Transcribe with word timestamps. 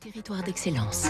Territoire 0.00 0.42
d'excellence. 0.42 1.08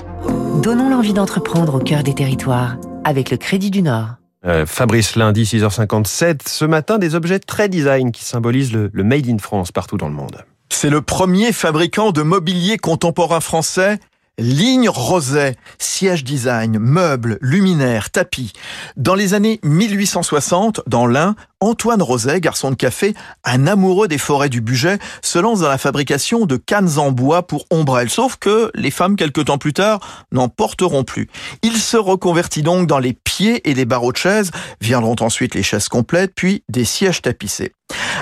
Donnons 0.64 0.90
l'envie 0.90 1.12
d'entreprendre 1.12 1.76
au 1.76 1.78
cœur 1.78 2.02
des 2.02 2.12
territoires 2.12 2.76
avec 3.04 3.30
le 3.30 3.36
Crédit 3.36 3.70
du 3.70 3.82
Nord. 3.82 4.16
Euh, 4.44 4.66
Fabrice, 4.66 5.14
lundi 5.14 5.44
6h57, 5.44 6.40
ce 6.48 6.64
matin, 6.64 6.98
des 6.98 7.14
objets 7.14 7.38
très 7.38 7.68
design 7.68 8.10
qui 8.10 8.24
symbolisent 8.24 8.72
le, 8.72 8.90
le 8.92 9.04
Made 9.04 9.28
in 9.28 9.38
France 9.38 9.70
partout 9.70 9.96
dans 9.96 10.08
le 10.08 10.14
monde. 10.14 10.44
C'est 10.70 10.90
le 10.90 11.02
premier 11.02 11.52
fabricant 11.52 12.10
de 12.10 12.22
mobilier 12.22 12.78
contemporain 12.78 13.38
français 13.38 14.00
Ligne 14.40 14.88
Roset, 14.88 15.56
siège 15.78 16.24
design, 16.24 16.78
meubles, 16.78 17.36
luminaires, 17.42 18.08
tapis. 18.08 18.54
Dans 18.96 19.14
les 19.14 19.34
années 19.34 19.60
1860, 19.62 20.80
dans 20.86 21.06
l'Ain, 21.06 21.36
Antoine 21.60 22.00
Roset, 22.00 22.40
garçon 22.40 22.70
de 22.70 22.74
café, 22.74 23.14
un 23.44 23.66
amoureux 23.66 24.08
des 24.08 24.16
forêts 24.16 24.48
du 24.48 24.62
budget, 24.62 24.98
se 25.20 25.38
lance 25.38 25.60
dans 25.60 25.68
la 25.68 25.76
fabrication 25.76 26.46
de 26.46 26.56
cannes 26.56 26.98
en 26.98 27.12
bois 27.12 27.46
pour 27.46 27.66
ombrelles. 27.70 28.08
Sauf 28.08 28.36
que 28.36 28.70
les 28.74 28.90
femmes, 28.90 29.16
quelques 29.16 29.44
temps 29.44 29.58
plus 29.58 29.74
tard, 29.74 30.24
n'en 30.32 30.48
porteront 30.48 31.04
plus. 31.04 31.28
Il 31.62 31.76
se 31.76 31.98
reconvertit 31.98 32.62
donc 32.62 32.86
dans 32.86 32.98
les 32.98 33.12
pieds 33.12 33.68
et 33.68 33.74
les 33.74 33.84
barreaux 33.84 34.12
de 34.12 34.16
chaises. 34.16 34.52
Viendront 34.80 35.16
ensuite 35.20 35.54
les 35.54 35.62
chaises 35.62 35.88
complètes, 35.88 36.32
puis 36.34 36.64
des 36.70 36.86
sièges 36.86 37.20
tapissés. 37.20 37.72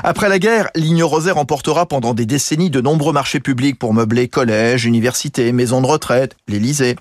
Après 0.05 0.29
la 0.29 0.39
guerre, 0.39 0.69
Ligne 0.75 1.03
Roset 1.03 1.33
remportera 1.33 1.87
pendant 1.87 2.15
des 2.15 2.27
décennies 2.27 2.71
de 2.71 2.81
nombreux 2.81 3.13
marchés 3.13 3.41
publics 3.41 3.79
pour 3.79 3.95
meubler 3.95 4.29
collèges, 4.29 4.85
universités, 4.85 5.53
maisons 5.53 5.81
de 5.81 5.87
retraite, 5.87 6.37
l'Élysée. 6.47 6.97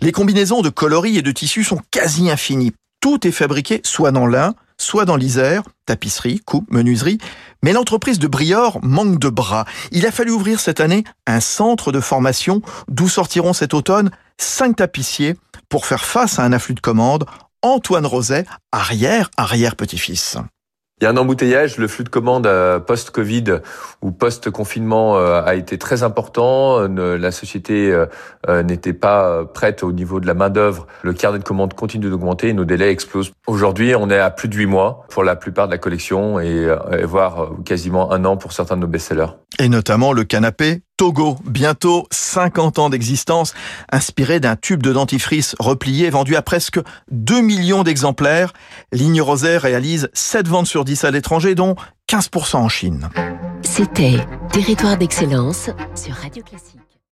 Les 0.00 0.12
combinaisons 0.12 0.62
de 0.62 0.68
coloris 0.68 1.18
et 1.18 1.22
de 1.22 1.32
tissus 1.32 1.64
sont 1.64 1.80
quasi 1.90 2.30
infinies. 2.30 2.72
Tout 3.00 3.26
est 3.26 3.32
fabriqué 3.32 3.80
soit 3.84 4.12
dans 4.12 4.26
l'Ain, 4.26 4.54
soit 4.78 5.04
dans 5.04 5.16
l'Isère, 5.16 5.62
tapisserie, 5.86 6.40
coupe, 6.40 6.70
menuiserie. 6.70 7.18
Mais 7.62 7.72
l'entreprise 7.72 8.18
de 8.18 8.28
Briord 8.28 8.78
manque 8.82 9.18
de 9.18 9.28
bras. 9.28 9.64
Il 9.90 10.06
a 10.06 10.12
fallu 10.12 10.30
ouvrir 10.30 10.60
cette 10.60 10.80
année 10.80 11.04
un 11.26 11.40
centre 11.40 11.92
de 11.92 12.00
formation 12.00 12.62
d'où 12.88 13.08
sortiront 13.08 13.52
cet 13.52 13.74
automne 13.74 14.10
cinq 14.38 14.76
tapissiers 14.76 15.36
pour 15.68 15.86
faire 15.86 16.04
face 16.04 16.38
à 16.38 16.44
un 16.44 16.52
afflux 16.52 16.74
de 16.74 16.80
commandes. 16.80 17.26
Antoine 17.62 18.06
Roset, 18.06 18.46
arrière, 18.70 19.30
arrière 19.36 19.74
petit-fils. 19.74 20.38
Il 21.00 21.04
y 21.04 21.06
a 21.06 21.10
un 21.10 21.16
embouteillage, 21.16 21.78
le 21.78 21.86
flux 21.86 22.02
de 22.02 22.08
commandes 22.08 22.48
euh, 22.48 22.80
post-Covid 22.80 23.60
ou 24.02 24.10
post-confinement 24.10 25.16
euh, 25.16 25.42
a 25.44 25.54
été 25.54 25.78
très 25.78 26.02
important. 26.02 26.88
La 26.88 27.30
société 27.30 27.92
euh, 28.48 28.62
n'était 28.64 28.92
pas 28.92 29.44
prête 29.44 29.84
au 29.84 29.92
niveau 29.92 30.18
de 30.18 30.26
la 30.26 30.34
main-d'œuvre. 30.34 30.88
Le 31.02 31.12
carnet 31.12 31.38
de 31.38 31.44
commandes 31.44 31.74
continue 31.74 32.10
d'augmenter 32.10 32.48
et 32.48 32.52
nos 32.52 32.64
délais 32.64 32.90
explosent. 32.90 33.30
Aujourd'hui, 33.46 33.94
on 33.94 34.10
est 34.10 34.18
à 34.18 34.30
plus 34.30 34.48
de 34.48 34.56
huit 34.56 34.66
mois 34.66 35.06
pour 35.08 35.22
la 35.22 35.36
plupart 35.36 35.66
de 35.66 35.72
la 35.72 35.78
collection 35.78 36.40
et, 36.40 36.68
voire 37.04 37.50
quasiment 37.64 38.12
un 38.12 38.24
an 38.24 38.36
pour 38.36 38.52
certains 38.52 38.76
de 38.76 38.80
nos 38.82 38.86
best-sellers. 38.88 39.36
Et 39.60 39.68
notamment 39.68 40.12
le 40.12 40.24
canapé 40.24 40.82
Togo, 40.98 41.36
bientôt 41.44 42.08
50 42.10 42.80
ans 42.80 42.90
d'existence, 42.90 43.54
inspiré 43.92 44.40
d'un 44.40 44.56
tube 44.56 44.82
de 44.82 44.92
dentifrice 44.92 45.54
replié 45.60 46.10
vendu 46.10 46.34
à 46.34 46.42
presque 46.42 46.80
2 47.12 47.40
millions 47.40 47.84
d'exemplaires. 47.84 48.52
Ligne 48.92 49.22
Rosaire 49.22 49.62
réalise 49.62 50.10
7 50.12 50.48
ventes 50.48 50.66
sur 50.66 50.84
10 50.84 51.04
à 51.04 51.12
l'étranger, 51.12 51.54
dont 51.54 51.76
15% 52.10 52.56
en 52.56 52.68
Chine. 52.68 53.08
C'était 53.62 54.16
Territoire 54.50 54.98
d'excellence 54.98 55.70
sur 55.94 56.14
Radio 56.14 56.42
Classique. 56.42 56.97